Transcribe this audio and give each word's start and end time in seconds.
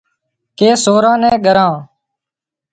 ڪي 0.57 0.69
سوران 0.83 1.17
نين 1.21 1.35
ڳران 1.45 1.73